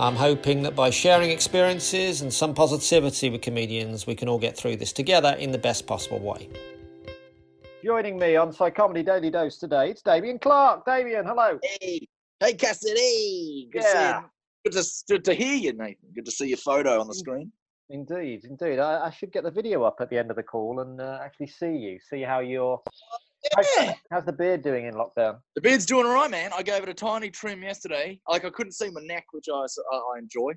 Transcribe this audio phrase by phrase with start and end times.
[0.00, 4.56] I'm hoping that by sharing experiences and some positivity with comedians, we can all get
[4.56, 6.48] through this together in the best possible way.
[7.84, 10.84] Joining me on Psychomedy Daily Dose today, it's Damien Clark.
[10.86, 11.58] Damien, hello.
[11.80, 12.06] Hey,
[12.38, 13.68] hey, Cassidy.
[13.72, 13.92] Good, Yeah.
[13.92, 14.30] to see you.
[14.64, 16.10] Good, to, good to hear you, Nathan.
[16.14, 17.50] Good to see your photo on the screen.
[17.90, 18.78] Indeed, indeed.
[18.78, 21.18] I, I should get the video up at the end of the call and uh,
[21.22, 22.80] actually see you, see how you're.
[23.76, 25.38] Yeah, How's the beard doing in lockdown?
[25.54, 26.50] the beard's doing all right, man.
[26.56, 28.20] I gave it a tiny trim yesterday.
[28.28, 29.60] Like I couldn't see my neck, which I,
[29.92, 30.52] I enjoy,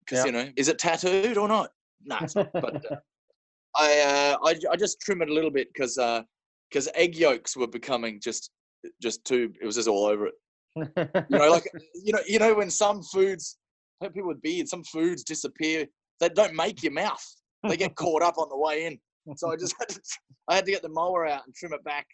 [0.00, 0.26] because Yeah.
[0.26, 1.70] you know, is it tattooed or not?
[2.04, 2.52] No, it's not.
[2.52, 2.96] but uh,
[3.76, 5.96] I, uh, I I just trim it a little bit because
[6.70, 8.50] because egg yolks were becoming just
[9.00, 9.52] just too.
[9.60, 10.34] It was just all over it.
[11.30, 13.56] You know, like you know, you know when some foods,
[14.02, 15.86] people with beards, some foods disappear.
[16.20, 17.22] They don't make your mouth.
[17.68, 18.98] They get caught up on the way in.
[19.34, 20.00] So I just had to,
[20.48, 22.06] I had to get the mower out and trim it back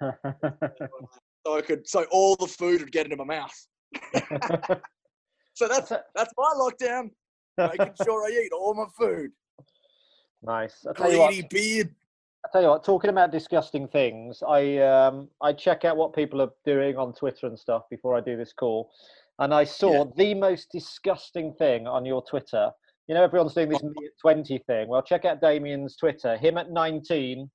[1.46, 3.66] so I could so all the food would get into my mouth.
[5.60, 7.10] So that's that's my lockdown,
[7.58, 9.30] making sure I eat all my food.
[10.42, 10.86] nice.
[10.88, 11.50] I tell you what.
[11.50, 11.94] Beard.
[12.46, 12.82] I tell you what.
[12.82, 17.46] Talking about disgusting things, I um I check out what people are doing on Twitter
[17.46, 18.90] and stuff before I do this call,
[19.38, 22.70] and I saw the most disgusting thing on your Twitter.
[23.10, 24.86] You know, everyone's doing this me at twenty thing.
[24.86, 26.36] Well, check out Damien's Twitter.
[26.36, 27.50] Him at nineteen,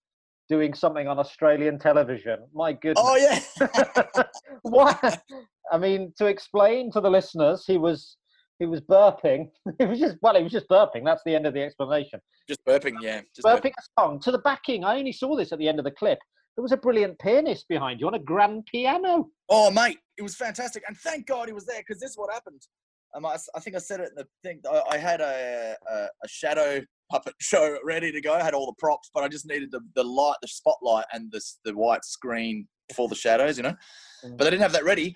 [0.49, 2.39] doing something on Australian television.
[2.53, 3.01] My goodness.
[3.01, 4.23] Oh yeah.
[4.63, 5.23] what?
[5.71, 8.17] I mean, to explain to the listeners, he was
[8.59, 9.47] he was burping.
[9.79, 11.05] He was just well, he was just burping.
[11.05, 12.19] That's the end of the explanation.
[12.49, 13.21] just burping, yeah.
[13.33, 13.61] Just burping.
[13.61, 14.83] Burping a song to the backing.
[14.83, 16.19] I only saw this at the end of the clip.
[16.57, 19.29] There was a brilliant pianist behind you on a grand piano.
[19.47, 22.33] Oh mate, it was fantastic, and thank God he was there because this is what
[22.33, 22.61] happened.
[23.15, 24.59] Um, I, I think I said it in the thing.
[24.69, 28.33] I, I had a, a a shadow puppet show ready to go.
[28.33, 31.31] I had all the props, but I just needed the, the light, the spotlight, and
[31.31, 33.75] the the white screen for the shadows, you know.
[34.23, 34.37] Mm.
[34.37, 35.15] But I didn't have that ready,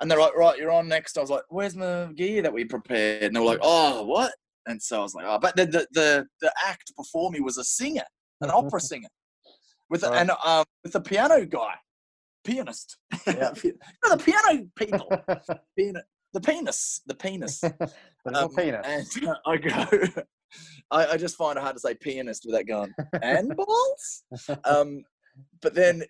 [0.00, 2.64] and they're like, "Right, you're on next." I was like, "Where's my gear that we
[2.64, 4.32] prepared?" And they were like, "Oh, what?"
[4.66, 7.58] And so I was like, "Oh," but the the the, the act before me was
[7.58, 8.04] a singer,
[8.40, 9.08] an opera singer,
[9.90, 10.20] with a, Right.
[10.20, 11.74] and um with a piano guy,
[12.44, 12.98] pianist.
[13.26, 13.50] Yeah.
[13.52, 15.10] the piano people.
[15.76, 16.02] Piano,
[16.32, 17.00] the penis.
[17.06, 17.62] The penis.
[18.24, 18.86] Um, penis.
[19.16, 20.22] And uh, I go,
[20.92, 24.22] I, I just find it hard to say pianist without going, and balls?
[24.62, 25.02] Um,
[25.60, 26.04] but then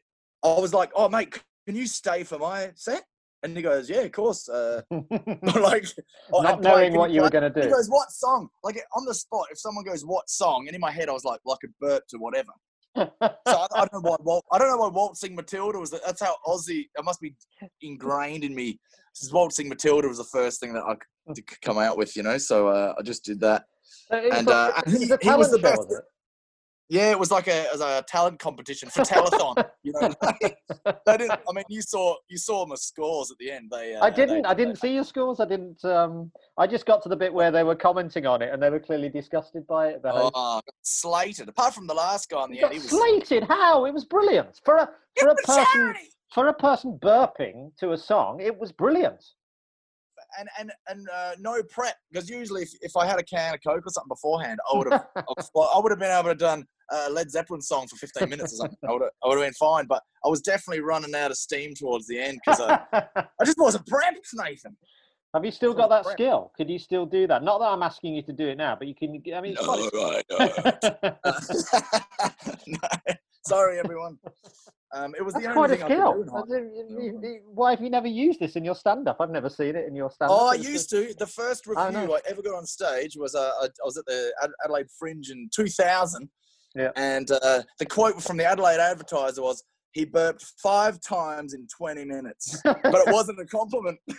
[0.45, 3.05] I was like, oh, mate, can you stay for my set?
[3.43, 4.47] And he goes, yeah, of course.
[4.47, 5.87] Uh, like,
[6.35, 7.67] oh, Not knowing what you were going to do.
[7.67, 8.49] He goes, what song?
[8.63, 10.67] Like on the spot, if someone goes, what song?
[10.67, 12.53] And in my head, I was like, well, I could burp to whatever.
[12.97, 14.17] So I, I don't know why.
[14.21, 15.91] Wal- I don't know why waltzing Matilda was.
[15.91, 16.89] The, that's how Aussie.
[16.97, 17.35] It must be
[17.81, 18.79] ingrained in me.
[19.15, 20.97] This is waltzing Matilda was the first thing that I
[21.35, 22.39] could come out with, you know.
[22.39, 23.65] So uh, I just did that.
[24.11, 25.87] So and, like- uh, was he- a he was the best.
[26.93, 27.03] Was?
[27.03, 29.65] Yeah, it was like a, as a talent competition for telethon.
[29.83, 30.13] you know,
[31.07, 31.33] they didn't.
[31.33, 33.71] I mean, you saw you saw my scores at the end.
[33.71, 33.95] They.
[33.95, 34.43] Uh, I didn't.
[34.43, 35.41] They, I didn't see your scores.
[35.41, 35.85] I didn't.
[35.85, 38.71] Um, I just got to the bit where they were commenting on it, and they
[38.71, 40.01] were clearly disgusted by it.
[40.05, 41.49] Oh, got slated.
[41.49, 43.45] Apart from the last guy in the end, he was slated.
[43.45, 43.85] How?
[43.87, 44.89] It was brilliant for a
[45.19, 46.09] for a It was person charity!
[46.33, 48.41] for a person burping to a song.
[48.41, 49.25] It was brilliant.
[50.39, 53.61] And and and uh, no prep because usually if, if I had a can of
[53.67, 57.11] Coke or something beforehand, I would have I would have been able to done a
[57.11, 58.79] Led Zeppelin song for 15 minutes or something.
[58.87, 61.37] I would have, I would have been fine, but I was definitely running out of
[61.37, 62.81] steam towards the end because I,
[63.17, 64.77] I just wasn't prepped, Nathan.
[65.35, 66.53] Have you still got that skill?
[66.57, 67.43] Could you still do that?
[67.43, 69.23] Not that I'm asking you to do it now, but you can.
[69.35, 69.57] I mean,
[69.95, 70.23] right.
[70.31, 71.79] a-
[72.67, 72.79] no.
[73.47, 74.19] Sorry, everyone.
[74.95, 76.13] Um, it was That's the quite only a thing I skill.
[76.15, 76.23] do.
[76.23, 79.17] in high That's a- you- Why have you never used this in your stand-up?
[79.21, 80.37] I've never seen it in your stand-up.
[80.39, 81.15] Oh, I used to.
[81.19, 82.15] The first I review know.
[82.17, 84.33] I ever got on stage was uh, I I was at the
[84.65, 86.29] Adelaide Fringe in 2000,
[86.75, 86.91] Yeah.
[86.97, 92.05] And uh, the quote from the Adelaide Advertiser was, "He burped five times in 20
[92.05, 93.99] minutes," but it wasn't a compliment.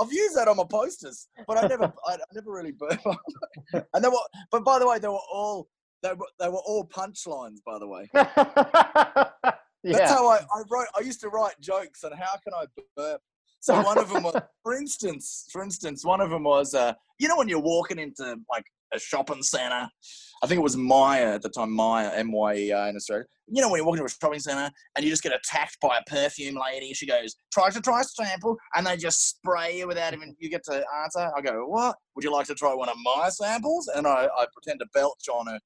[0.00, 3.00] I've used that on my posters, but I never, I, I never really burp.
[3.94, 4.16] and they were,
[4.50, 5.68] but by the way, they were all
[6.02, 7.58] they were, they were all punchlines.
[7.64, 10.86] By the way, that's how I, I wrote.
[10.96, 12.64] I used to write jokes on how can I
[12.96, 13.20] burp.
[13.60, 17.28] So one of them was, for instance, for instance, one of them was, uh, you
[17.28, 19.88] know, when you're walking into like a shopping center,
[20.42, 23.24] I think it was Myer at the time, Myer, M Y E A in Australia.
[23.48, 25.98] You know, when you're walking to a shopping center and you just get attacked by
[25.98, 29.88] a perfume lady, she goes, try to try a sample, and they just spray you
[29.88, 31.30] without even, you get to answer.
[31.36, 31.96] I go, what?
[32.14, 33.90] Would you like to try one of my samples?
[33.94, 35.58] And I, I pretend to belch on her.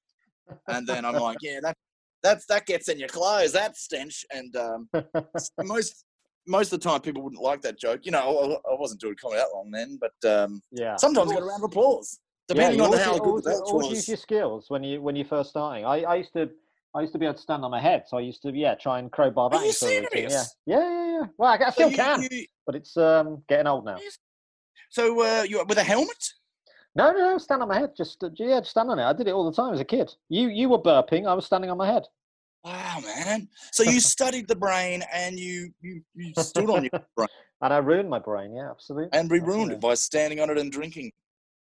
[0.68, 1.76] And then I'm like, yeah, that,
[2.22, 4.24] that's, that gets in your clothes, that stench.
[4.32, 4.88] And um,
[5.62, 6.04] most,
[6.46, 8.00] most of the time people wouldn't like that joke.
[8.04, 10.96] You know, I, I wasn't doing comedy that long then, but um, yeah.
[10.96, 12.18] sometimes get a round of applause.
[12.48, 13.96] Depending you on how good always, the belch always was.
[13.98, 15.86] use your skills when you when you're first starting.
[15.86, 16.50] I, I used to
[16.94, 18.74] I used to be able to stand on my head, so I used to yeah
[18.74, 20.02] try and crowbar that Are you routine.
[20.02, 20.56] Yeah, serious?
[20.66, 21.26] yeah, yeah, yeah.
[21.38, 23.96] Well, I, I So still you- can, you- but it's um getting old now.
[24.90, 26.22] so uh, you with a helmet?
[26.94, 27.92] No, no, no, stand on my head.
[27.96, 29.04] Just uh, yeah, just stand on it.
[29.04, 30.12] I did it all the time as a kid.
[30.28, 32.04] You you were burping, I was standing on my head.
[32.64, 33.48] Wow, man!
[33.72, 37.28] So you studied the brain and you you, you stood on your brain
[37.62, 38.54] And I ruined my brain.
[38.54, 39.18] Yeah, absolutely.
[39.18, 39.76] and we ruined Yeah.
[39.76, 41.12] it by standing on it and drinking.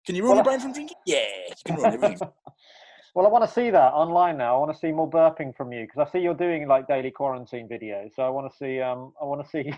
[0.05, 0.97] Can you ruin your Well, brain from drinking?
[1.05, 2.19] Yeah, you can ruin everything.
[3.15, 4.57] well, I want to see that online now.
[4.57, 7.11] I want to see more burping from you because I see you're doing like daily
[7.11, 8.15] quarantine videos.
[8.15, 9.73] So I want to see um I want to see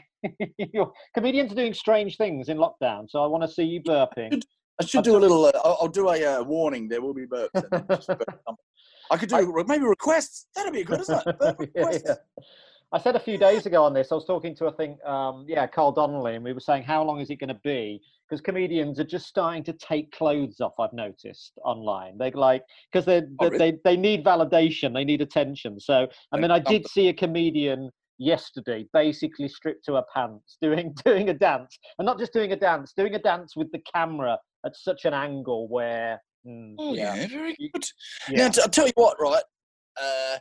[0.74, 3.10] your comedians are doing strange things in lockdown.
[3.10, 4.42] So I want to see you burping.
[4.82, 5.46] I should do a little.
[5.46, 6.88] Uh, I'll, I'll do a uh, warning.
[6.88, 7.50] There will be burps.
[7.54, 8.66] and then just burp something.
[9.12, 10.48] I could do I- maybe requests.
[10.56, 11.40] That'd be good, isn't it?
[11.40, 12.04] Burp Yeah, requests.
[12.06, 12.44] yeah.
[12.94, 15.46] I said a few days ago on this, I was talking to, I think, um,
[15.48, 18.00] yeah, Carl Donnelly, and we were saying, how long is it going to be?
[18.30, 22.20] Because comedians are just starting to take clothes off, I've noticed online.
[22.20, 22.62] They like,
[22.92, 25.80] because they, Oh, they, they, they need validation, they need attention.
[25.80, 27.90] So, I mean, I did see a comedian
[28.20, 32.56] yesterday basically stripped to her pants doing doing a dance and not just doing a
[32.56, 37.16] dance doing a dance with the camera at such an angle where mm, Oh yeah,
[37.16, 37.28] yeah.
[37.28, 37.86] very good.
[38.30, 38.44] Yeah.
[38.46, 39.44] Now, t- I'll tell you what, right?
[40.02, 40.38] Uh,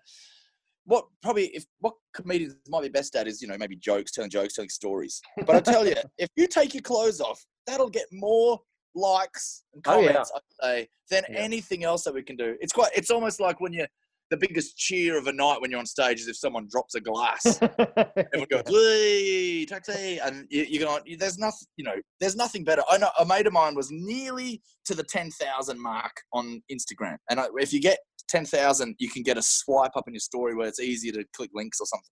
[0.85, 4.31] what probably if what comedians might be best at is you know maybe jokes, telling
[4.31, 5.21] jokes, telling stories.
[5.47, 8.59] But I tell you, if you take your clothes off, that'll get more
[8.95, 10.09] likes and Oh, yeah.
[10.09, 11.39] comments, I'd say, than Yeah.
[11.41, 12.57] anything else that we can do.
[12.61, 12.91] It's quite.
[12.95, 13.87] It's almost like when you
[14.33, 17.01] the biggest cheer of a night when you're on stage is if someone drops a
[17.03, 17.45] glass.
[17.63, 22.83] Everyone goes, "Hey, taxi!" And you, you go, "There's nothing, you know, there's nothing better."
[22.89, 27.19] I know a mate of mine was nearly to the ten thousand mark on Instagram,
[27.29, 30.21] and I, if you get ten thousand, you can get a swipe up in your
[30.21, 32.11] story where it's easier to click links or something.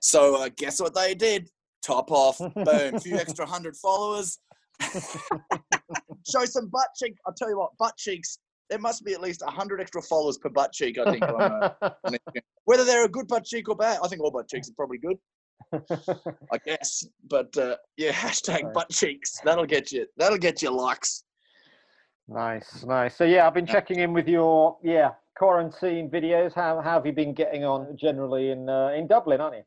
[0.00, 1.50] So uh, guess what they did?
[1.82, 4.38] Top off, boom, few extra hundred followers.
[4.90, 7.14] Show some butt cheek.
[7.26, 8.38] I'll tell you what, butt cheeks.
[8.68, 10.98] There must be at least hundred extra followers per butt cheek.
[10.98, 11.22] I think.
[11.22, 11.72] on, uh,
[12.04, 12.16] on
[12.64, 14.98] Whether they're a good butt cheek or bad, I think all butt cheeks are probably
[14.98, 15.16] good.
[16.52, 17.06] I guess.
[17.28, 18.74] But uh, yeah, hashtag Right.
[18.74, 19.38] butt cheeks.
[19.44, 20.06] That'll get you.
[20.16, 21.24] That'll get you likes.
[22.28, 23.16] Nice, nice.
[23.16, 26.52] So yeah, I've been checking in with your yeah quarantine videos.
[26.54, 29.62] How, how have you been getting on generally in uh, in Dublin, aren't you?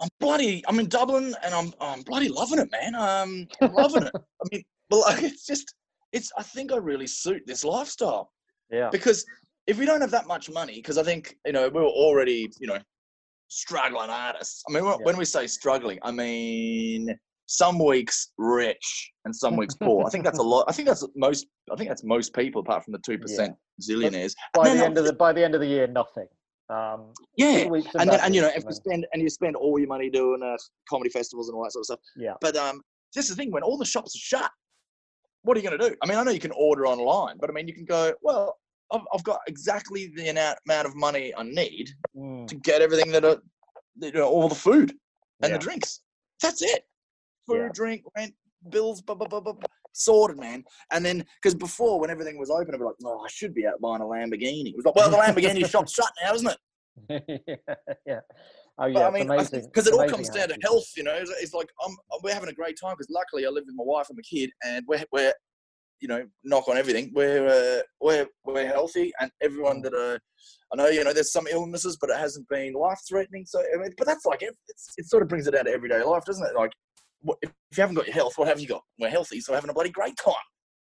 [0.00, 0.62] I'm bloody.
[0.68, 2.94] I'm in Dublin, and I'm I'm bloody loving it, man.
[2.94, 4.12] Um, I'm loving it.
[4.14, 5.74] I mean, but it's just,
[6.12, 6.30] it's.
[6.36, 8.32] I think I really suit this lifestyle
[8.72, 8.88] Yeah.
[8.90, 9.24] because
[9.66, 12.66] if we don't have that much money, because I think you know we're already you
[12.66, 12.78] know
[13.48, 14.62] struggling artists.
[14.68, 15.04] I mean, when- Yeah.
[15.04, 20.06] when we say struggling, I mean some weeks rich and some weeks poor.
[20.06, 20.64] I think that's a lot.
[20.68, 21.46] I think that's most.
[21.70, 24.34] I think that's most people, apart from the two percent zillionaires.
[24.54, 26.28] By the end of the by the end of the year, nothing.
[26.70, 29.78] Um, Yeah, two and then and you know if you spend and you spend all
[29.78, 30.56] your money doing uh,
[30.88, 32.00] comedy festivals and all that sort of stuff.
[32.16, 32.34] Yeah.
[32.40, 32.80] But um,
[33.14, 34.50] this is the thing when all the shops are shut.
[35.42, 35.96] What are you going to do?
[36.02, 38.14] I mean, I know you can order online, but I mean, you can go.
[38.22, 38.56] Well,
[38.92, 43.24] I've, I've got exactly the amount of money I need mm, to get everything that,
[43.24, 43.38] are,
[44.00, 44.92] you know, all the food
[45.42, 45.56] and yeah.
[45.56, 46.00] the drinks.
[46.42, 46.84] That's it.
[47.48, 47.68] Food, Yeah.
[47.72, 48.34] drink, rent,
[48.70, 50.64] bills, blah, blah, blah, blah, blah, sorted, man.
[50.90, 53.66] And then, because before, when everything was open, I'd be like, oh, I should be
[53.66, 54.68] out buying a Lamborghini.
[54.68, 56.58] It was like, well, the Lamborghini shop's shut now, isn't it?
[58.06, 58.20] yeah.
[58.78, 59.64] Oh But yeah, I mean, amazing.
[59.66, 61.14] because it all comes down to health, you know.
[61.14, 63.84] It's, it's like I'm, we're having a great time because luckily I live with my
[63.84, 65.32] wife and my kid, and we're, we're
[66.02, 70.18] you know, knock on everything, we're uh, we're we're healthy, and everyone that uh,
[70.72, 73.44] I know, you know, there's some illnesses, but it hasn't been life threatening.
[73.46, 75.70] So, I mean, but that's like it, it's, it sort of brings it down to
[75.70, 76.56] everyday life, doesn't it?
[76.56, 76.72] Like,
[77.20, 78.82] what, if you haven't got your health, what have you got?
[78.98, 80.34] We're healthy, so we're having a bloody great time.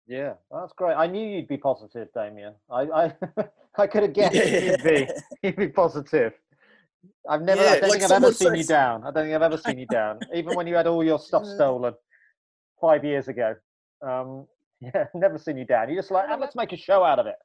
[0.08, 0.94] Yeah, that's great.
[0.94, 2.54] I knew you'd be positive, Damien.
[2.70, 3.12] I I,
[3.78, 5.08] I could have guessed you'd be
[5.42, 6.32] you'd be positive.
[7.28, 7.62] I've never.
[7.62, 9.02] Yeah, I don't like think I've ever seen you down.
[9.02, 11.44] I don't think I've ever seen you down, even when you had all your stuff
[11.54, 11.94] stolen
[12.80, 13.54] five years ago.
[14.06, 14.46] Um,
[14.94, 15.88] yeah, never seen you down.
[15.88, 17.36] You're just like, "Ah, let's make a show out of it.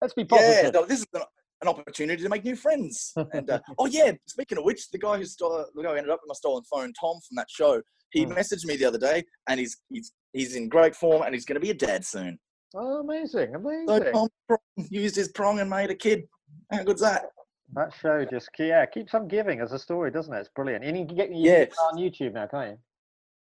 [0.00, 0.74] Let's be Yeah, positive.
[0.74, 1.22] no, this is an,
[1.62, 3.12] an opportunity to make new friends.
[3.32, 6.10] And uh, oh yeah, speaking of which, the guy who stole, the guy who ended
[6.10, 7.80] up with my stolen phone, Tom from that show,
[8.10, 8.32] he Hmm.
[8.32, 11.54] messaged me the other day, and he's he's he's in great form, and he's going
[11.56, 12.38] to be a dad soon.
[12.74, 13.86] Oh, amazing, amazing.
[13.86, 14.28] So.
[14.48, 14.58] Tom
[14.90, 16.22] used his prong and made a kid.
[16.70, 17.26] How good's that?
[17.74, 20.40] That show just yeah keeps on giving as a story, doesn't it?
[20.40, 20.84] It's brilliant.
[20.84, 21.64] And you can get you Yeah.
[21.90, 22.78] on YouTube now, can't you?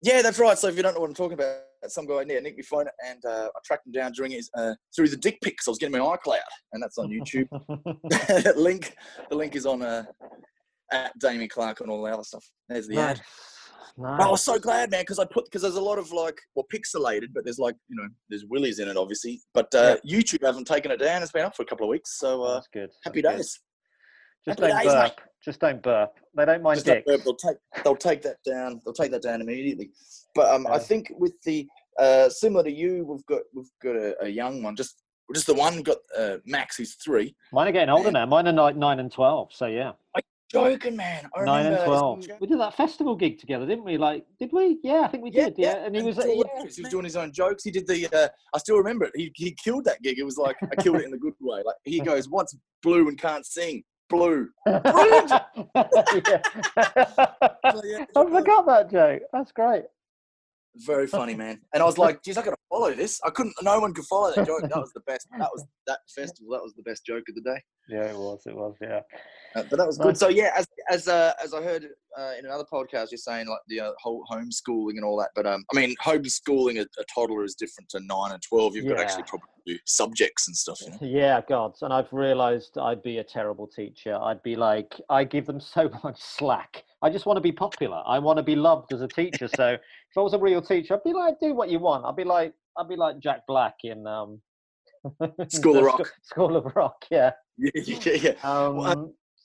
[0.03, 0.59] Yeah, that's right.
[0.59, 1.57] So if you don't know what I'm talking about,
[1.89, 4.75] some guy yeah, nicked me phone, and uh, I tracked him down during his uh,
[4.95, 5.69] through the dick pics.
[5.69, 6.39] I was getting my iCloud,
[6.73, 7.49] and that's on YouTube.
[8.57, 8.95] link,
[9.29, 10.05] the link is on uh,
[10.93, 12.45] at Damien Clark and all the other stuff.
[12.69, 13.21] There's the ad.
[13.99, 14.21] nice.
[14.23, 16.67] I was so glad, man, because I put because there's a lot of like well
[16.73, 19.41] pixelated, but there's like you know there's willies in it, obviously.
[19.55, 21.23] But uh, YouTube haven't taken it down.
[21.23, 22.91] It's been up for a couple of weeks, so uh, That's good.
[23.05, 23.61] happy that's days.
[24.45, 25.17] Just Happy don't days, mate.
[25.17, 25.21] burp.
[25.45, 26.13] Just don't burp.
[26.37, 28.81] They don't mind Just don't burp, they'll take they'll take that down.
[28.85, 29.91] They'll take that down immediately.
[30.35, 31.67] But um, I think with the
[31.99, 34.77] uh, similar to you, we've got we've got a, a young one.
[34.77, 35.03] Just
[35.35, 37.35] just the one got uh, Max, who's three.
[37.53, 38.13] Mine are getting older Man.
[38.15, 38.27] now.
[38.27, 39.51] Mine are like nine and twelve.
[39.53, 39.93] So yeah,
[40.51, 41.29] Joking, man.
[41.37, 42.27] I nine and twelve.
[42.41, 43.97] We did that festival gig together, didn't we?
[43.97, 44.79] Like, did we?
[44.83, 45.55] Yeah, I think we did.
[45.57, 46.19] Yeah, and he was.
[46.19, 47.63] it's yeah, he was doing his own jokes.
[47.63, 48.09] He did the.
[48.09, 49.13] Uh, I still remember it.
[49.15, 50.19] He he killed that gig.
[50.19, 51.63] It was like I killed it in the good way.
[51.65, 53.85] Like he goes, "What's blue and can't sing?
[54.11, 55.33] Blue." Brilliant.
[56.27, 56.43] Yeah.
[57.85, 58.05] Yeah.
[58.17, 59.23] I uh, forgot that joke.
[59.33, 59.85] That's great.
[60.77, 61.61] Very funny, man.
[61.75, 63.55] And I was like, "Geez, I got to follow this." I couldn't.
[63.63, 64.63] No one could follow that joke.
[64.63, 65.27] That was the best.
[65.39, 66.53] That was that festival.
[66.53, 67.61] That was the best joke of the day.
[67.89, 68.43] Yeah, it was.
[68.47, 68.77] It was.
[68.81, 69.01] Yeah.
[69.57, 70.17] Uh, but that was good.
[70.17, 73.61] So yeah, as as uh, as I heard uh, in another podcast, you're saying like
[73.69, 75.31] the uh, whole homeschooling and all that.
[75.35, 78.77] But um, I mean, homeschooling a, a toddler is different to nine and twelve.
[78.77, 79.49] You've got actually probably
[79.87, 80.81] subjects and stuff.
[80.83, 80.99] You know?
[81.01, 81.75] Yeah, God.
[81.83, 84.17] And I've realized I'd be a terrible teacher.
[84.21, 86.85] I'd be like, I give them so much slack.
[87.03, 88.03] I just want to be popular.
[88.07, 89.49] I want to be loved as a teacher.
[89.49, 89.81] So if
[90.17, 92.05] I was a real teacher, I'd be like, do what you want.
[92.05, 94.41] I'd be like, I'd be like Jack Black in um,
[95.49, 96.13] School of Rock.
[96.23, 97.05] School of Rock.
[97.11, 97.33] Yeah.
[97.63, 97.71] Yeah,
[98.07, 98.31] yeah, yeah.
[98.43, 98.97] Um, I-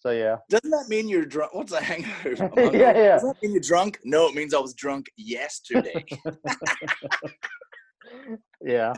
[0.01, 0.37] so yeah.
[0.49, 1.53] Doesn't that mean you're drunk?
[1.55, 2.49] What's a hangover?
[2.55, 3.13] Yeah, yeah.
[3.17, 3.99] Does that mean you're drunk?
[4.05, 6.05] No, it means I was drunk yesterday.
[8.63, 8.93] Yeah.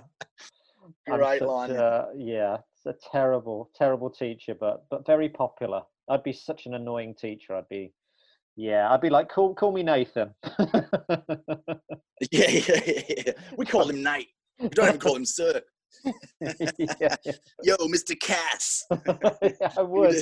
[1.07, 5.81] Great such a- yeah, it's a terrible, terrible teacher, but but very popular.
[6.09, 7.55] I'd be such an annoying teacher.
[7.55, 7.93] I'd be,
[8.57, 10.33] yeah, I'd be like, call call me Nathan.
[12.31, 13.33] yeah, yeah, yeah.
[13.55, 14.29] We call him Nate.
[14.59, 15.61] We don't even call him Sir.
[16.03, 16.53] yeah,
[16.99, 17.15] yeah.
[17.63, 18.19] Yo, Mr.
[18.19, 18.83] Cass.
[18.91, 20.15] yeah, I would.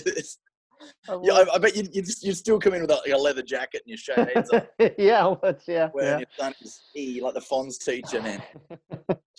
[1.08, 1.34] I Yeah.
[1.34, 3.84] I, I bet you'd, you'd, you'd still come in with a, like a leather jacket
[3.86, 4.64] and your shades on,
[4.98, 5.62] yeah, I would.
[5.66, 6.52] Yeah, wearing yeah.
[6.60, 8.44] your E, like the Fonz teacher, man.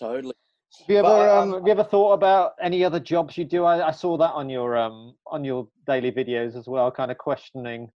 [0.00, 0.34] Totally.
[0.80, 3.44] Have you ever But, um, um, have you ever thought about any other jobs you
[3.44, 3.64] do?
[3.64, 7.18] I, I saw that on your um on your daily videos as well, kind of
[7.18, 7.90] questioning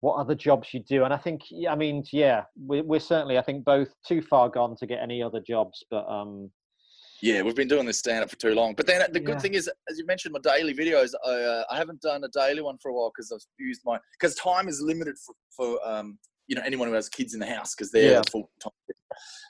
[0.00, 1.04] what other jobs you do.
[1.04, 4.76] And I think, I mean, yeah, we're, we're certainly, I think, both too far gone
[4.76, 5.82] to get any other jobs.
[5.90, 6.50] But um,
[7.22, 8.74] Yeah, we've been doing this stand up for too long.
[8.74, 9.38] But then the good Yeah.
[9.40, 12.62] thing is, as you mentioned, my daily videos, I, uh, I haven't done a daily
[12.62, 16.18] one for a while because I've used my because time is limited for, for um,
[16.46, 18.22] you know anyone who has kids in the house because they're Yeah.
[18.30, 18.72] full time.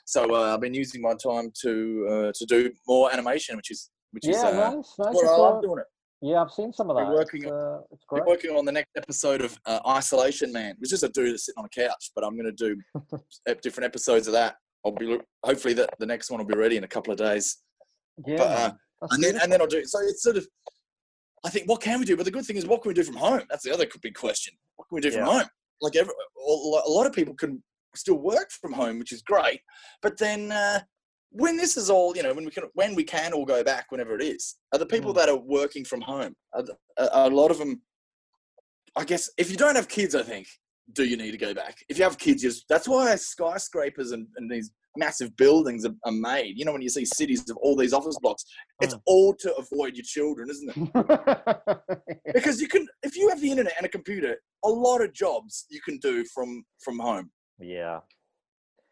[0.05, 3.89] So uh, I've been using my time to uh, to do more animation, which is
[4.11, 5.13] which is yeah, uh, nice, nice.
[5.13, 5.85] what I love doing it.
[6.21, 7.13] Yeah, I've seen some of Been that.
[7.13, 10.75] working it's, uh, it's We're working on the next episode of uh, Isolation Man.
[10.81, 12.75] It's just a dude that's sitting on a couch, but I'm going to
[13.45, 14.55] do different episodes of that.
[14.85, 17.57] I'll be hopefully that the next one will be ready in a couple of days.
[18.25, 18.71] Yeah, but, uh,
[19.11, 19.85] and then and then I'll do.
[19.85, 20.47] So it's sort of.
[21.45, 22.17] I think what can we do?
[22.17, 23.41] But the good thing is, what can we do from home?
[23.49, 24.55] That's the other big question.
[24.75, 25.39] What can we do from Yeah.
[25.39, 25.47] home?
[25.81, 27.61] Like every, a a lot of people can
[27.95, 29.59] still work from home, which is great.
[30.01, 30.79] But then uh,
[31.37, 33.85] when this is all, you know, when we can when we can all go back,
[33.91, 35.17] whenever it is, are the people Mm.
[35.17, 36.33] that are working from home?
[36.53, 36.63] Are,
[37.17, 37.81] are a lot of them.
[38.95, 40.47] I guess if you don't have kids, I think
[40.93, 41.75] do you need to go back?
[41.89, 45.93] If you have kids, you just, that's why skyscrapers and, and these massive buildings are,
[46.05, 46.57] are made.
[46.57, 48.45] You know, when you see cities of all these office blocks,
[48.81, 49.01] it's Mm.
[49.05, 51.79] all to avoid your children, isn't it?
[52.33, 55.65] Because you can, if you have the internet and a computer, a lot of jobs
[55.69, 57.29] you can do from from home.
[57.59, 57.99] yeah.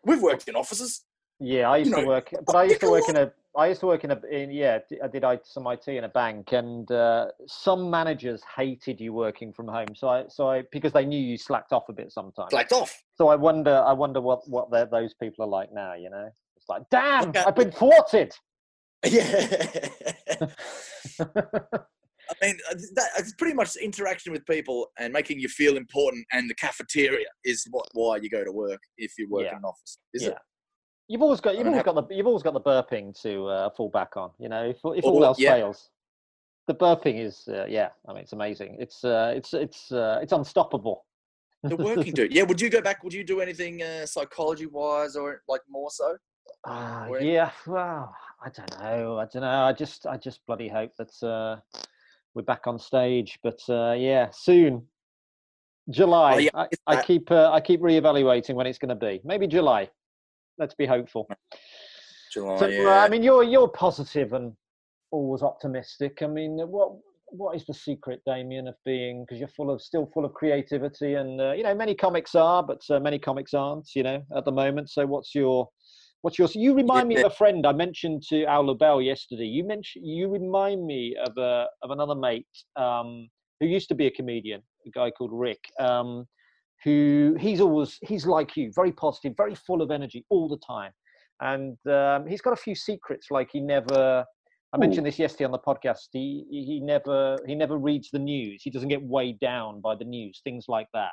[0.08, 1.05] We've worked in offices.
[1.40, 3.32] Yeah, I used know, to work, but I used to work in a.
[3.58, 4.22] I used to work in a.
[4.32, 9.12] In, yeah, I did some IT in a bank, and uh, some managers hated you
[9.14, 9.96] working from home.
[9.96, 12.52] So I, so I, because they knew you slacked off a bit sometimes.
[12.52, 13.04] Slacked off.
[13.16, 15.94] So I wonder, I wonder what what they're- those people are like now.
[15.94, 17.44] You know, it's like, damn, Okay.
[17.46, 18.34] I've been thwarted.
[19.08, 19.68] Yeah.
[22.28, 26.26] I mean, uh, that, it's pretty much interaction with people and making you feel important.
[26.32, 29.52] And the cafeteria is what why you go to work if you work Yeah.
[29.52, 30.00] in an office.
[30.14, 30.30] Is Yeah.
[30.30, 30.38] it?
[31.08, 33.70] You've always got, you've always have- got the, you've always got the burping to uh,
[33.72, 34.32] fall back on.
[34.40, 35.54] You know, if if Oh, all else yeah.
[35.54, 35.90] fails,
[36.68, 37.90] the burping is, uh, yeah.
[38.08, 38.78] I mean, it's amazing.
[38.80, 41.06] It's uh, it's it's uh, it's unstoppable.
[41.64, 42.32] The working dude.
[42.36, 42.44] Yeah.
[42.44, 43.04] Would you go back?
[43.04, 46.18] Would you do anything uh, psychology wise or like more so?
[46.68, 47.52] Or yeah.
[47.68, 49.18] Well, I don't know.
[49.20, 49.64] I don't know.
[49.64, 51.60] I just I just bloody hope that uh,
[52.34, 53.38] we're back on stage.
[53.44, 54.88] But uh, yeah, soon.
[55.92, 56.34] July.
[56.34, 59.22] Oh, yeah, I, I keep uh, I keep reevaluating when it's going to be.
[59.24, 59.88] Maybe July.
[60.58, 61.28] Let's be hopeful.
[62.32, 63.04] July, So, uh, yeah.
[63.04, 64.54] I mean, you're you're positive and
[65.12, 66.22] always optimistic.
[66.22, 66.94] I mean, what
[67.30, 71.16] what is the secret, Damien, of being because you're full of still full of creativity
[71.16, 73.90] and uh, you know many comics are, but uh, many comics aren't.
[73.96, 74.90] You know, at the moment.
[74.90, 75.70] So, what's your
[76.22, 76.48] what's your?
[76.54, 79.46] You remind me of a friend I mentioned to Al Lubel yesterday.
[79.46, 84.08] You mentioned you remind me of a of another mate um, who used to be
[84.08, 85.60] a comedian, a guy called Rick.
[85.80, 86.28] Um,
[86.86, 90.92] who he's always he's like you, very positive, very full of energy all the time
[91.42, 94.24] and um, he's got a few secrets like he never
[94.74, 98.62] i mentioned this yesterday on the podcast he he never he never reads the news
[98.64, 101.12] he doesn't get weighed down by the news things like that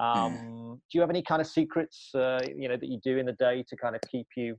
[0.00, 3.26] um, do you have any kind of secrets uh, you know that you do in
[3.26, 4.56] the day to kind of keep you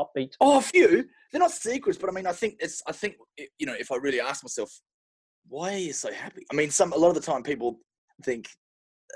[0.00, 1.04] upbeat Oh, a few.
[1.30, 2.82] They're not secrets, but I mean, I think it's.
[2.86, 3.14] I think
[3.58, 4.70] you know, if I really ask myself,
[5.48, 6.44] why are you so happy?
[6.50, 7.78] I mean, some a lot of the time people
[8.24, 8.48] think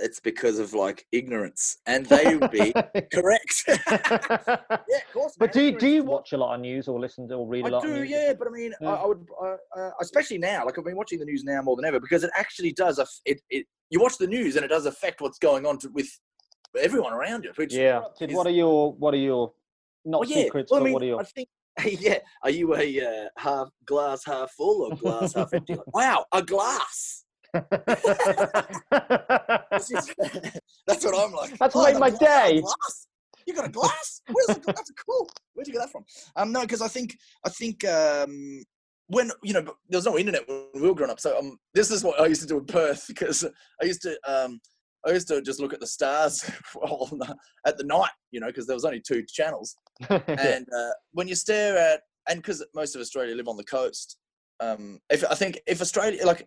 [0.01, 2.73] it's because of like ignorance, and they would be
[3.13, 3.65] correct.
[3.69, 5.35] yeah, of course.
[5.39, 7.47] but man, do you, do you watch a lot of news or listen to or
[7.49, 8.91] read a I lot of do, yeah, but I mean, Yeah.
[8.91, 10.65] I, I would, uh, especially now.
[10.65, 13.01] Like I've been watching the news now more than ever because it actually does.
[13.25, 16.09] It, it you watch the news and it does affect what's going on to, with
[16.79, 17.53] everyone around you.
[17.57, 19.53] Which yeah is- what are your what are your
[20.05, 20.45] not well, yeah.
[20.45, 21.49] secrets well, I mean, what are your I think,
[22.01, 22.19] yeah.
[22.43, 25.75] Are you a uh, half glass half full or glass half empty?
[25.75, 27.25] Like, wow, a glass.
[27.55, 27.61] Is-
[30.87, 31.59] That's what I'm like.
[31.59, 33.07] That's "Oh, made my day." glass?
[33.47, 34.21] You got a glass?
[34.31, 35.27] Where's the, that's cool.
[35.55, 36.05] Where'd you get that from?
[36.37, 38.63] Um, no, because I think I think um,
[39.07, 41.19] when you know there was no internet when we were growing up.
[41.19, 43.47] So um, this is what I used to do in Perth because
[43.83, 44.61] I used to um,
[45.07, 46.45] I used to just look at the stars
[47.67, 49.75] at the night, you know, because there was only two channels.
[50.11, 54.19] And uh, when you stare at and because most of Australia live on the coast,
[54.61, 56.47] um, if I think if Australia like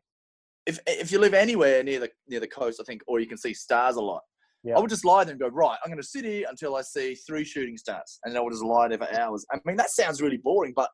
[0.72, 3.38] if if you live anywhere near the near the coast, I think, or you can
[3.38, 4.22] see stars a lot.
[4.64, 4.78] Yeah.
[4.78, 6.84] I would just lie there and go, right, I'm going to sit here until I
[6.84, 9.46] see three shooting stars, and I would just lie there for hours.
[9.52, 10.90] I mean, that sounds really boring, but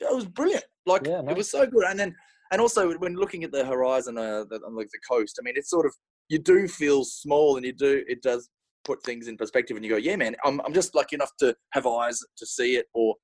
[0.00, 0.64] it was brilliant.
[0.84, 1.84] Like Yeah, it was so good.
[1.88, 2.14] And then,
[2.52, 5.70] and also when looking at the horizon, uh, the, like the coast, I mean, it's
[5.70, 5.94] sort of
[6.28, 8.48] you do feel small, and you do it does
[8.84, 11.56] put things in perspective, and you go, yeah, man, I'm I'm just lucky enough to
[11.72, 13.14] have eyes to see it, or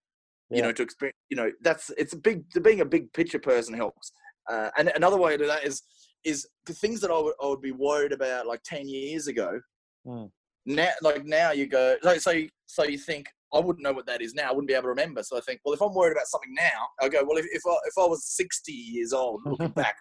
[0.51, 0.62] you Yeah.
[0.64, 1.18] know, to experience.
[1.31, 2.44] You know, that's it's a big.
[2.62, 4.12] Being a big picture person helps.
[4.50, 5.83] Uh, and another way to do that is
[6.24, 9.61] is the things that I would, I would be worried about like 10 years ago.
[10.07, 10.31] Mm.
[10.66, 14.07] Now, like now you go, so, so, you, so you think, I wouldn't know what
[14.07, 14.44] that is now.
[14.48, 15.22] I wouldn't be able to remember.
[15.24, 17.62] So I think, well, if I'm worried about something now, I go, well, if, if,
[17.66, 19.96] I, if I was 60 years old looking back,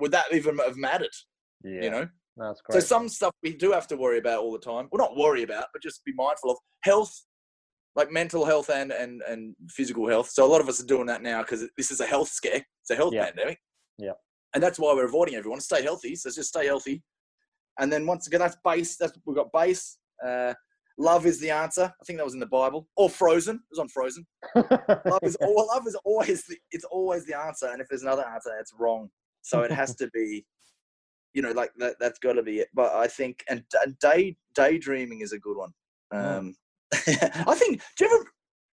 [0.00, 1.14] would that even have mattered?
[1.62, 2.08] yeah You know?
[2.38, 2.80] that's great.
[2.80, 4.88] So some stuff we do have to worry about all the time.
[4.90, 7.14] Well, not worry about, but just be mindful of health,
[7.94, 10.30] like mental health and, and, and physical health.
[10.30, 12.64] So a lot of us are doing that now because this is a health scare.
[12.82, 13.26] It's a health Yeah.
[13.26, 13.58] pandemic.
[13.98, 14.12] Yeah.
[14.54, 15.60] And that's why we're avoiding everyone.
[15.60, 16.16] Stay healthy.
[16.16, 17.02] So just stay healthy.
[17.78, 18.96] And then once again, that's base.
[18.96, 19.98] That's we've got base.
[20.24, 20.54] Uh,
[20.98, 21.84] love is the answer.
[21.84, 22.88] I think that was in the Bible.
[22.96, 23.56] Or Frozen.
[23.56, 24.26] It was on Frozen.
[24.54, 27.66] Love is al- love is always the, it's always the answer.
[27.66, 29.10] And if there's another answer, it's wrong.
[29.42, 30.44] So it has to be,
[31.34, 31.96] you know, like that.
[32.00, 32.68] That's got to be it.
[32.74, 35.72] But I think and, and day daydreaming is a good one.
[36.12, 36.38] Mm.
[36.38, 36.56] Um,
[36.92, 37.82] I think.
[37.98, 38.24] Do you ever?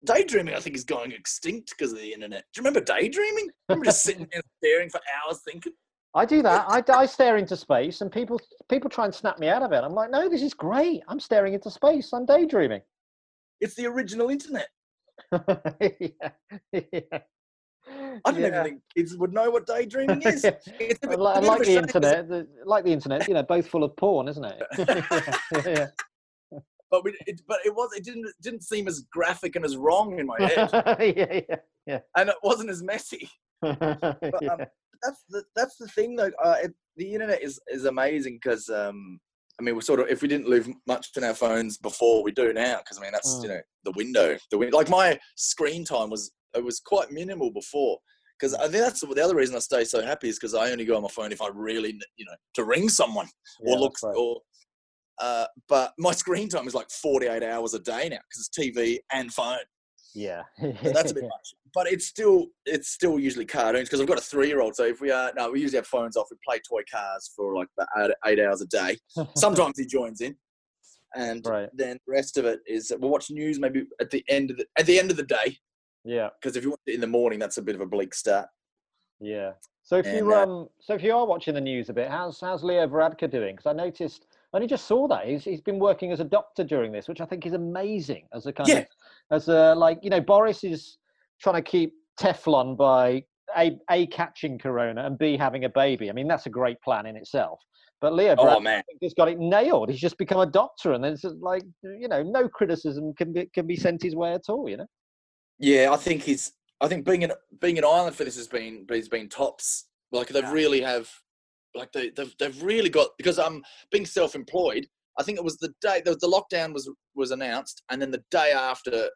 [0.05, 2.45] Daydreaming, I think, is going extinct because of the internet.
[2.55, 3.49] Do you remember daydreaming?
[3.69, 5.73] I'm just sitting there staring for hours thinking?
[6.15, 6.67] I do that.
[6.69, 9.83] I, I stare into space, and people people try and snap me out of it.
[9.85, 11.03] I'm like, no, this is great.
[11.09, 12.11] I'm staring into space.
[12.13, 12.81] I'm daydreaming.
[13.61, 14.69] It's the original internet.
[15.33, 16.09] yeah.
[16.73, 17.01] yeah.
[18.25, 18.47] I don't Yeah.
[18.49, 20.45] even think kids would know what daydreaming is.
[20.81, 22.29] It's a I bit- li- a I bit of like the internet.
[22.29, 24.63] the- Like the internet, you know, both full of porn, isn't it?
[25.67, 25.87] yeah,
[26.91, 29.77] but we, it, but it was it didn't it didn't seem as graphic and as
[29.77, 30.71] wrong in my head,
[31.17, 31.99] yeah, yeah, yeah.
[32.17, 33.29] and it wasn't as messy.
[33.61, 34.61] But um,
[35.03, 36.31] that's the that's the thing though.
[36.43, 39.21] Uh, it, the internet is is amazing because um,
[39.61, 42.33] I mean, we sort of if we didn't live much on our phones before, we
[42.33, 42.79] do now.
[42.79, 43.43] Because I mean, that's Mm.
[43.43, 44.37] you know the window.
[44.51, 47.99] The win- like my screen time was it was quite minimal before.
[48.39, 50.85] Because I think that's the other reason I stay so happy is because I only
[50.85, 53.27] go on my phone if I really, you know, to ring someone
[53.61, 54.15] Yeah, or look right.
[54.17, 54.41] or.
[55.21, 58.99] Uh, but my screen time is like 48 hours a day now because it's TV
[59.13, 59.59] and phone.
[60.15, 60.43] yeah.
[60.61, 61.55] So that's a bit much.
[61.75, 64.75] But it's still it's still usually cartoons because I've got a three year old.
[64.75, 66.29] So if we are no, we usually have phones off.
[66.31, 68.97] We play toy cars for like about eight, hours a day.
[69.37, 70.35] Sometimes he joins in,
[71.15, 71.69] and Right.
[71.75, 74.67] then the rest of it is we'll watch news maybe at the end of the
[74.79, 75.59] at the end of the day
[76.05, 78.15] yeah, because if you watch it in the morning, that's a bit of a bleak
[78.15, 78.47] start.
[79.21, 79.53] yeah.
[79.83, 82.09] So if you And, uh, um, so if you are watching the news a bit,
[82.09, 83.57] how's how's Leo Varadkar doing?
[83.57, 86.65] Because I noticed, I he just saw that he's he's been working as a doctor
[86.65, 88.27] during this, which I think is amazing.
[88.35, 88.79] As a kind Yeah.
[88.79, 88.87] of,
[89.31, 90.99] as a like you know, Boris is
[91.41, 93.25] trying to keep Teflon by
[93.57, 96.09] a a catching corona and b having a baby.
[96.11, 97.61] I mean, that's a great plan in itself.
[98.01, 99.91] But Leo Oh Brad man, just got it nailed.
[99.91, 103.67] He's just become a doctor, and there's like you know no criticism can be can
[103.67, 104.69] be sent his way at all.
[104.69, 104.87] You know.
[105.59, 106.53] yeah, I think he's.
[106.81, 109.87] I think being in being in Ireland for this has been has been tops.
[110.13, 110.53] Like they Yeah.
[110.53, 111.11] really have,
[111.75, 114.87] like they they've, they've really got because I'm being self-employed.
[115.19, 118.23] I think it was the day the, the lockdown was was announced, and then the
[118.31, 119.09] day after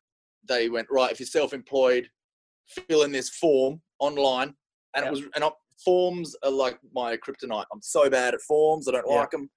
[0.48, 1.12] they went right.
[1.12, 2.08] If you're self-employed,
[2.88, 4.54] fill in this form online,
[4.94, 5.08] and Yeah.
[5.08, 5.50] it was and I,
[5.84, 7.64] forms are like my kryptonite.
[7.72, 8.88] I'm so bad at forms.
[8.88, 9.14] I don't Yeah.
[9.16, 9.50] like them.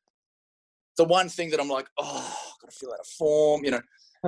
[0.97, 3.71] The one thing that I'm like, oh, I've got to fill out a form, you
[3.71, 3.81] know.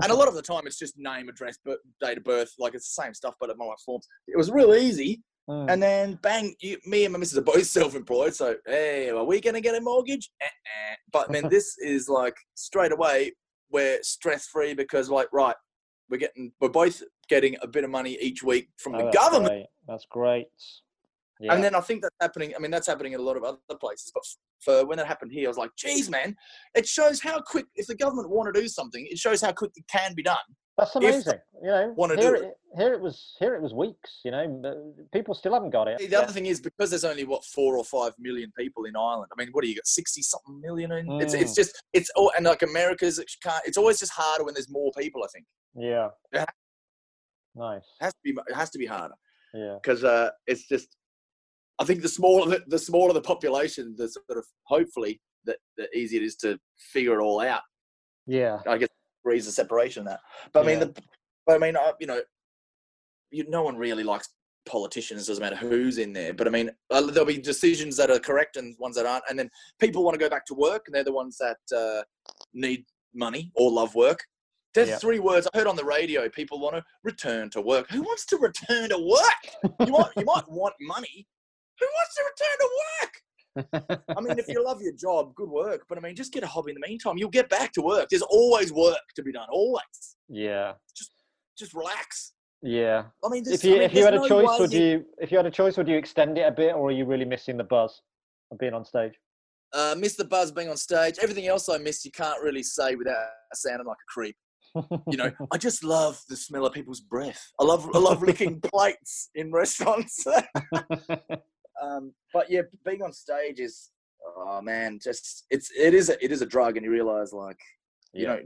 [0.03, 2.51] and a lot of the time it's just name, address, but date of birth.
[2.59, 4.05] Like it's the same stuff, but on my forms.
[4.27, 5.23] It was real easy.
[5.49, 5.71] Mm.
[5.71, 8.35] And then bang, you, me and my missus are both self-employed.
[8.35, 10.29] So hey, are we gonna get a mortgage?
[10.41, 10.95] Eh-eh.
[11.11, 13.31] But man, this is like straight away
[13.69, 15.55] we're stress-free because like right,
[16.09, 19.17] we're getting we're both getting a bit of money each week from Oh, the that's
[19.17, 19.51] government.
[19.51, 19.65] great.
[19.87, 20.47] That's great.
[21.39, 21.53] Yeah.
[21.53, 22.53] And then I think that's happening.
[22.55, 24.11] I mean, that's happening in a lot of other places.
[24.13, 24.23] But
[24.59, 26.35] for when that happened here, I was like, geez, man,
[26.73, 29.71] it shows how quick, if the government want to do something, it shows how quick
[29.75, 30.37] it can be done.
[30.77, 31.39] That's amazing.
[31.63, 32.53] You know, here it.
[32.77, 34.19] here it was here it was weeks.
[34.23, 35.97] You know, people still haven't got it.
[35.97, 36.19] The Yeah.
[36.19, 39.31] other thing is because there's only what four or five million people in Ireland.
[39.35, 39.87] I mean, what do you got?
[39.87, 40.91] Sixty something million.
[40.91, 41.55] In, It's it's Mm.
[41.55, 43.63] just it's all and like America's it can't.
[43.65, 45.23] It's always just harder when there's more people.
[45.23, 46.09] I think Yeah.
[47.55, 47.81] Nice.
[47.99, 49.15] it has to be it has to be harder
[49.53, 49.77] Yeah.
[49.81, 50.95] because uh, it's just.
[51.79, 55.87] I think the smaller the, the smaller the population, the sort of hopefully that the
[55.97, 57.61] easier it is to figure it all out.
[58.25, 58.59] Yeah.
[58.67, 58.89] I guess
[59.27, 60.19] degrees of separation that.
[60.53, 60.85] But I mean, Yeah.
[60.85, 61.03] the,
[61.45, 62.21] but I mean, uh, you know,
[63.31, 64.29] you, no one really likes
[64.65, 65.27] politicians.
[65.27, 66.33] Doesn't matter who's in there.
[66.33, 69.23] But I mean, uh, there'll be decisions that are correct and ones that aren't.
[69.29, 72.03] And then people want to go back to work, and they're the ones that uh,
[72.53, 74.23] need money or love work.
[74.73, 74.97] There's Yeah.
[74.97, 76.29] three words I heard on the radio.
[76.29, 77.89] People want to return to work.
[77.89, 79.73] Who wants to return to work?
[79.85, 81.27] You might you might want money.
[81.79, 82.69] Who wants to return to
[83.01, 83.13] work?
[83.73, 85.85] I mean, if you love your job, good work.
[85.89, 87.17] But I mean, just get a hobby in the meantime.
[87.17, 88.09] You'll get back to work.
[88.09, 89.47] There's always work to be done.
[89.51, 90.15] Always.
[90.29, 90.73] yeah.
[90.95, 91.11] Just
[91.57, 92.33] just relax.
[92.61, 93.03] Yeah.
[93.23, 95.37] I mean, If you I mean, if you had a choice, would you if you
[95.37, 97.63] had a choice, would you extend it a bit, or are you really missing the
[97.63, 98.01] buzz
[98.51, 99.13] of being on stage?
[99.73, 101.17] uh, miss the buzz being on stage?
[101.21, 104.35] Everything else I miss, you can't really say without sounding like a creep.
[104.75, 107.51] You know, I just love the smell of people's breath.
[107.59, 110.25] I love I love licking plates in restaurants.
[111.81, 113.89] Um, but yeah, being on stage is
[114.37, 117.59] oh man, just it's it is a, it is a drug, and you realize like
[118.13, 118.35] you Yeah.
[118.35, 118.41] know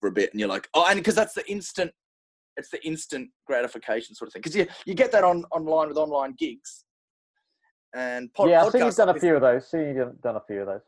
[0.00, 1.92] for a bit, and you're like oh, and because that's the instant,
[2.56, 4.42] it's the instant gratification sort of thing.
[4.42, 6.84] Because you you get that on online with online gigs,
[7.94, 9.70] and pod, yeah, I've seen you've done a few of those.
[9.70, 10.82] See, you've done a few of those.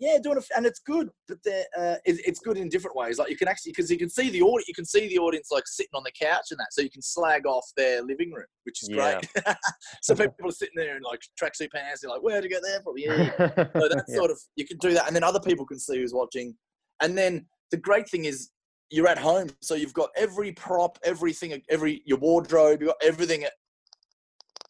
[0.00, 3.18] Yeah, doing it, and it's good, but uh, it, it's good in different ways.
[3.18, 5.48] Like you can actually, because you can see the audience, you can see the audience
[5.52, 8.46] like sitting on the couch and that, so you can slag off their living room,
[8.64, 9.16] which is great.
[10.02, 12.80] so people are sitting there in like tracksuit pants, they're like, "Where'd you get there
[12.80, 13.30] from?" Yeah,
[13.78, 14.16] so that's Yeah.
[14.16, 16.56] sort of you can do that, and then other people can see who's watching.
[17.02, 18.50] And then the great thing is
[18.88, 23.44] you're at home, so you've got every prop, everything, every your wardrobe, you've got everything,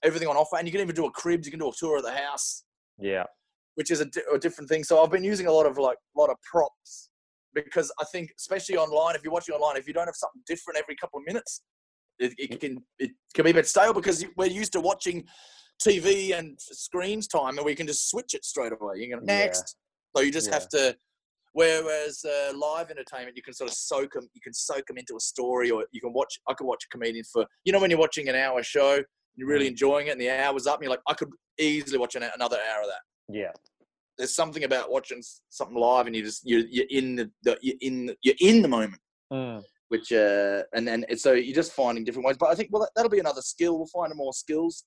[0.03, 1.99] everything on offer, and you can even do a cribs, you can do a tour
[1.99, 2.65] of the house
[3.01, 3.25] yeah.
[3.75, 4.85] Which is a, di- a different thing.
[4.85, 7.11] So I've been using a lot of like a lot of props
[7.55, 10.79] because I think, especially online, if you're watching online, if you don't have something different
[10.79, 11.63] every couple of minutes,
[12.19, 15.25] it, it can it can be a bit stale because we're used to watching
[15.83, 18.97] TV and screens time, and we can just switch it straight away.
[18.99, 19.39] You go Yeah.
[19.39, 19.77] next,
[20.17, 20.55] so you just Yeah.
[20.55, 20.97] have to.
[21.53, 24.29] Whereas uh, live entertainment, you can sort of soak them.
[24.35, 26.39] You can soak them into a story, or you can watch.
[26.49, 29.03] I could watch a comedian for you know when you're watching an hour show,
[29.35, 29.71] you're really Mm.
[29.71, 32.59] enjoying it, and the hour's up, and you're like, I could easily watch an, another
[32.71, 33.01] hour of that
[33.33, 33.53] Yeah.
[34.19, 37.77] there's something about watching something live and you just you're, you're in the, the you're
[37.81, 39.01] in the, you're in the moment
[39.33, 39.63] Mm.
[39.91, 42.83] which uh and then it's so you're just finding different ways but i think well
[42.83, 44.85] that, that'll be another skill we'll find more skills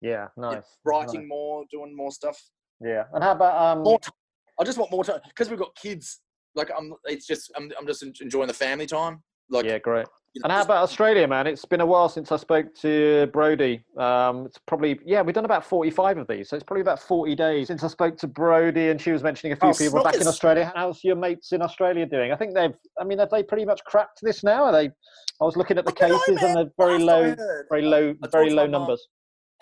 [0.00, 0.28] Yeah.
[0.36, 0.64] Yeah, Nice.
[0.84, 1.28] writing Nice.
[1.28, 2.40] more doing more stuff
[2.80, 3.04] Yeah.
[3.12, 3.82] And how about um?
[3.82, 4.14] more time.
[4.60, 6.20] i just want more time because we've got kids
[6.54, 10.06] like i'm it's just i'm, I'm just enjoying the family time like yeah, great.
[10.34, 11.46] You know, And how about Australia, man?
[11.46, 13.84] It's been a while since I spoke to Brody.
[13.96, 17.34] Um, it's probably yeah, we've done about forty-five of these, so it's probably about forty
[17.34, 20.14] days since I spoke to Brody, and she was mentioning a few Oh, people back
[20.14, 20.26] in.
[20.26, 20.72] Australia.
[20.74, 22.32] How's your mates in Australia doing?
[22.32, 22.74] I think they've.
[23.00, 24.64] I mean, have they pretty much cracked this now?
[24.64, 24.86] Are they?
[25.40, 27.34] I was looking at the don't know, cases, and they're very low,
[27.68, 29.06] very low, very low numbers.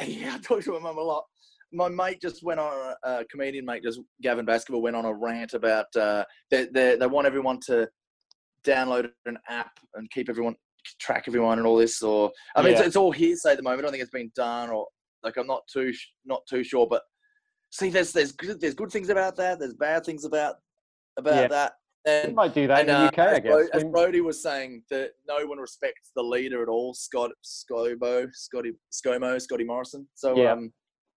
[0.06, 1.24] Yeah, I talk to my mum a lot.
[1.72, 5.12] My mate just went on a, a comedian mate, just Gavin Basketball, went on a
[5.12, 7.88] rant about uh, they, they they want everyone to
[8.64, 10.56] download an app and keep everyone
[11.00, 12.02] track everyone and all this.
[12.02, 12.78] Or I mean, Yeah.
[12.78, 13.80] it's, it's all hearsay at the moment.
[13.80, 14.86] I don't think it's been done, or
[15.22, 15.92] like I'm not too
[16.24, 16.86] not too sure.
[16.88, 17.02] But
[17.70, 19.58] see, there's there's good there's good things about that.
[19.58, 20.56] There's bad things about
[21.16, 21.48] about Yeah.
[21.48, 21.72] that.
[22.06, 23.68] we And, might do that and in the uh, UK, I as, guess.
[23.74, 28.72] As Brody was saying, that no one respects the leader at all, Scott Scobo, Scotty
[28.92, 30.06] Scomo, Scotty Morrison.
[30.14, 30.52] So Yeah.
[30.52, 30.72] um,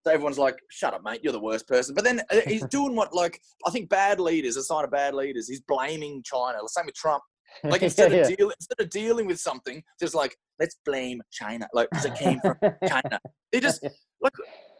[0.08, 1.20] so everyone's like, "Shut up, mate!
[1.22, 4.56] You're the worst person." But then uh, he's doing what, like, I think bad leaders,
[4.56, 5.48] a sign of bad leaders.
[5.50, 6.58] He's blaming China.
[6.62, 7.22] The same with Trump.
[7.64, 11.68] Like instead Yeah, of deal, instead of dealing with something, just like let's blame China,
[11.74, 12.58] like because it came from
[12.88, 13.20] China.
[13.52, 13.84] They just
[14.22, 14.34] like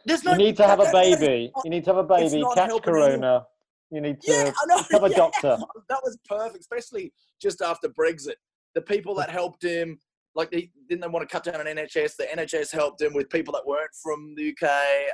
[0.06, 0.32] there's no.
[0.32, 1.52] you need to have a that- that is baby.
[1.54, 3.46] not- You need to have a baby, catch corona.
[3.90, 4.82] You need to Yeah, know.
[4.92, 5.58] have a doctor.
[5.88, 8.34] That was perfect, especially just after Brexit.
[8.76, 9.98] The people that helped him,
[10.36, 12.14] like they didn't they want to cut down on NHS.
[12.16, 14.70] The NHS helped him with people that weren't from the UK,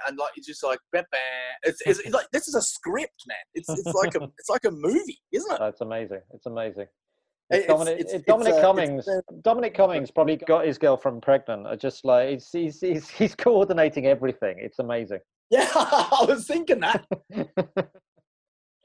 [0.07, 1.17] and like it's just like, bah, bah.
[1.63, 3.39] It's, it's, it's like this is a script, man.
[3.55, 5.59] It's it's like a it's like a movie, isn't it?
[5.59, 6.21] That's amazing.
[6.35, 6.87] It's amazing.
[7.51, 9.09] It- It's Dominic, it's- it's Dominic uh, Cummings.
[9.43, 11.67] Dominic Cummings probably got his girlfriend pregnant.
[11.67, 14.57] I just like he's, he's he's he's coordinating everything.
[14.59, 15.21] It's amazing.
[15.51, 17.07] Yeah, I was thinking that.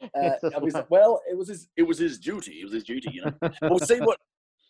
[0.04, 2.54] Uh, It's just I was, well, it was his it was his duty.
[2.54, 3.34] It was his duty, you know.
[3.62, 4.18] we'll see what.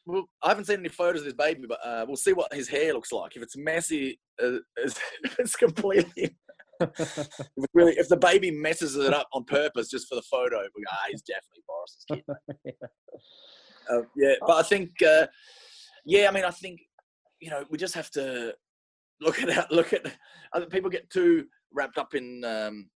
[0.06, 2.68] Well, I haven't seen any photos of his baby, but uh, we'll see what his
[2.68, 3.38] hair looks like.
[3.38, 5.00] If it's messy, uh, it's,
[5.40, 6.36] it's completely.
[6.82, 7.38] If,
[7.74, 10.90] really, if the baby messes it up on purpose just for the photo, we go,
[10.92, 12.76] ah, he's definitely Boris's kid.
[13.89, 15.28] Uh, yeah, but I think, uh,
[16.06, 16.80] yeah, I mean, I think,
[17.39, 18.54] you know, we just have to
[19.20, 19.72] look at.
[19.72, 20.06] Look at
[20.54, 22.89] other people get too wrapped up in um,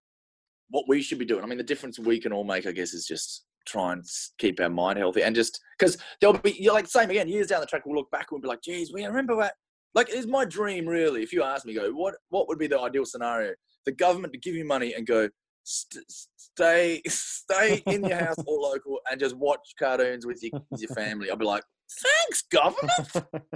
[0.71, 1.45] what we should be doing.
[1.45, 4.05] I mean, the difference we can all make, I guess, is just try and
[4.39, 7.61] keep our mind healthy and just because there'll be you're like same again years down
[7.61, 9.55] the track we'll look back and we'll be like geez we remember that
[9.95, 12.79] like it's my dream really if you ask me go what what would be the
[12.79, 13.55] ideal scenario
[13.87, 15.29] the government to give you money and go
[15.65, 20.81] st- stay stay in your house or local and just watch cartoons with your, with
[20.81, 21.65] your family i'll be like
[22.03, 23.09] thanks government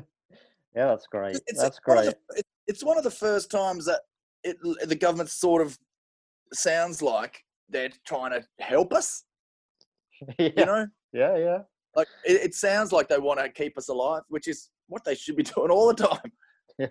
[0.76, 1.36] yeah, that's great.
[1.46, 2.14] it's, that's one great.
[2.30, 4.00] the, it- it's one of the first times that
[4.44, 5.78] it, the government sort of
[6.52, 9.24] sounds like they're trying to help us.
[10.38, 11.58] yeah, You know, yeah, yeah.
[11.96, 15.14] like it, it sounds like they want to keep us alive, which is what they
[15.14, 16.32] should be doing all the time.
[16.78, 16.90] Alive,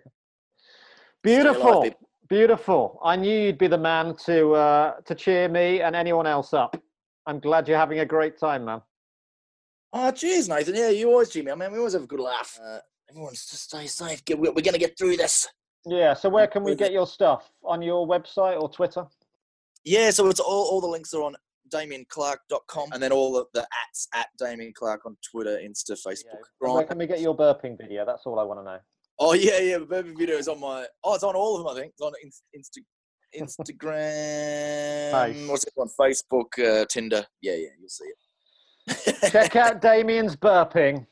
[1.23, 1.85] Beautiful.
[2.29, 2.99] Beautiful.
[3.03, 6.81] I knew you'd be the man to uh, to cheer me and anyone else up.
[7.25, 8.81] I'm glad you're having a great time, man.
[9.93, 10.75] Oh, cheers, Nathan.
[10.75, 11.51] Yeah, you always, Jimmy.
[11.51, 12.59] I mean, we always have a good laugh.
[12.63, 14.23] Uh, everyone's just stay safe.
[14.25, 15.47] Get, we're, we're going to get through this.
[15.85, 16.13] Yeah.
[16.13, 19.05] So where can we get your stuff on your website or Twitter?
[19.85, 21.35] Yeah, so it's all, all the links are on
[21.73, 26.43] damienclark.com and then all the, the ats at Damien Clark on Twitter, Insta, Facebook.
[26.61, 28.05] And Where can we get your burping video?
[28.05, 28.79] That's all I want to know.
[29.19, 29.77] Oh yeah, yeah.
[29.79, 30.85] The baby video is on my.
[31.03, 31.75] Oh, it's on all of them.
[31.75, 32.81] I think it's on Insta,
[33.39, 35.11] Insta, Instagram.
[35.11, 35.49] Nice.
[35.49, 37.25] What's it on Facebook, uh, Tinder?
[37.41, 37.69] Yeah, yeah.
[37.79, 39.31] You'll see it.
[39.31, 41.05] Check out Damien's burping.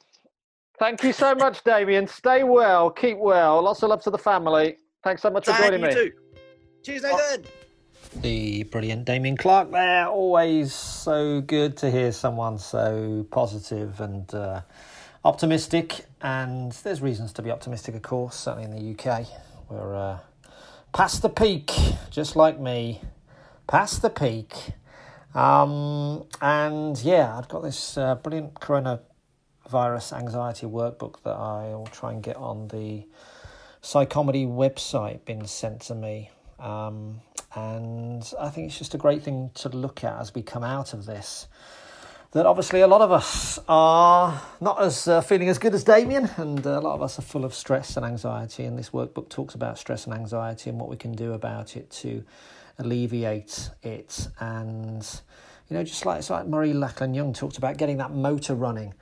[0.77, 2.07] Thank you so much, Damien.
[2.07, 3.61] Stay well, keep well.
[3.63, 4.77] Lots of love to the family.
[5.03, 5.93] Thanks so much for Thank joining you me.
[5.93, 6.11] too.
[6.83, 7.45] Cheers, Nathan.
[8.21, 10.07] the brilliant Damien Clark there.
[10.07, 14.61] Always so good to hear someone so positive and uh,
[15.25, 16.05] optimistic.
[16.21, 19.27] And there's reasons to be optimistic, of course, certainly in the UK.
[19.69, 20.19] We're uh,
[20.93, 21.71] past the peak,
[22.09, 23.01] just like me.
[23.67, 24.53] Past the peak.
[25.33, 32.23] Um, and yeah, I've got this uh, brilliant coronavirus anxiety workbook that I'll try and
[32.23, 33.05] get on the
[33.81, 36.29] Psychomedy website been sent to me.
[36.59, 37.21] Um,
[37.55, 40.93] and I think it's just a great thing to look at as we come out
[40.93, 41.47] of this.
[42.36, 46.30] That obviously a lot of us are not as uh, feeling as good as Damien,
[46.36, 48.65] and a lot of us are full of stress and anxiety.
[48.65, 51.89] And this workbook talks about stress and anxiety and what we can do about it
[51.91, 52.26] to
[52.78, 54.28] alleviate it.
[54.41, 55.02] And
[55.69, 58.93] you know, just like it's like Murray Lachlan Young talked about getting that motor running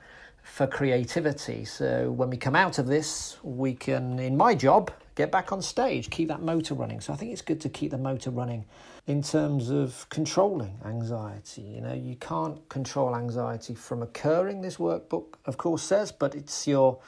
[0.44, 1.64] for creativity.
[1.64, 5.62] So when we come out of this, we can, in my job, get back on
[5.62, 7.00] stage, keep that motor running.
[7.00, 8.64] So I think it's good to keep the motor running
[9.06, 11.62] in terms of controlling anxiety.
[11.62, 16.66] You know, you can't control anxiety from occurring, this workbook, of course, says, but it's
[16.66, 17.00] your.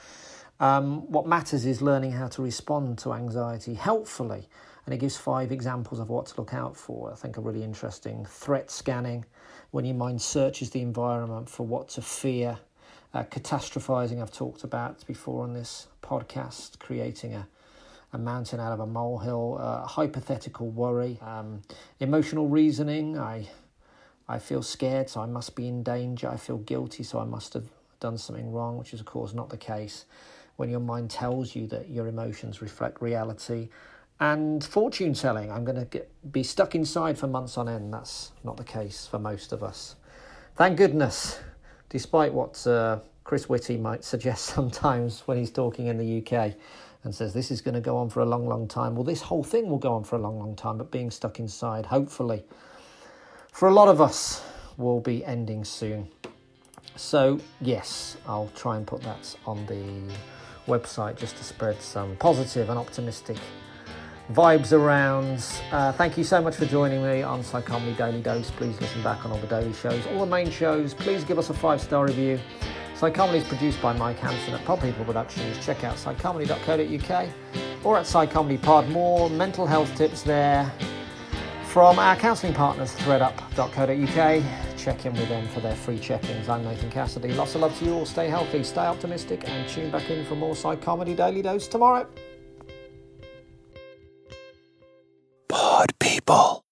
[0.59, 4.49] Um, what matters is learning how to respond to anxiety helpfully.
[4.85, 7.11] And it gives five examples of what to look out for.
[7.11, 8.25] I think are really interesting.
[8.25, 9.25] Threat scanning,
[9.71, 12.57] when your mind searches the environment for what to fear.
[13.13, 17.47] Uh, catastrophizing, I've talked about before on this podcast, creating a,
[18.13, 21.61] a mountain out of a molehill, uh, hypothetical worry, um,
[21.99, 23.17] emotional reasoning.
[23.17, 23.47] I,
[24.27, 26.29] I feel scared, so I must be in danger.
[26.29, 27.65] I feel guilty, so I must have
[27.99, 30.05] done something wrong, which is, of course, not the case.
[30.55, 33.69] When your mind tells you that your emotions reflect reality,
[34.19, 37.93] and fortune telling, I'm going to get, be stuck inside for months on end.
[37.93, 39.95] That's not the case for most of us.
[40.55, 41.39] Thank goodness,
[41.89, 46.55] despite what uh, Chris Whitty might suggest sometimes when he's talking in the UK
[47.03, 48.95] and says this is going to go on for a long, long time.
[48.95, 51.39] Well, this whole thing will go on for a long, long time, but being stuck
[51.39, 52.43] inside, hopefully,
[53.51, 54.43] for a lot of us,
[54.77, 56.07] will be ending soon.
[56.95, 60.13] so, yes, I'll try and put that on the
[60.67, 63.37] website just to spread some positive and optimistic
[64.31, 65.43] vibes around.
[65.71, 68.51] Uh, thank you so much for joining me on Psychomedy Daily Dose.
[68.51, 70.93] Please listen back on all the daily shows, all the main shows.
[70.93, 72.39] Please give us a five star review.
[72.97, 75.63] Psychomedy is produced by Mike Hanson at Pod People Productions.
[75.63, 77.29] Check out psychomedy.co.uk
[77.83, 78.89] or at Psychomedy Pod.
[78.89, 80.71] More mental health tips there
[81.65, 84.77] from our counselling partners, threadup.co.uk.
[84.77, 86.49] Check in with them for their free check ins.
[86.49, 87.33] I'm Nathan Cassidy.
[87.33, 88.05] Lots of love to you all.
[88.07, 92.07] Stay healthy, stay optimistic, and tune back in for more Psychomedy Daily Dose tomorrow.
[95.47, 96.66] Pod People.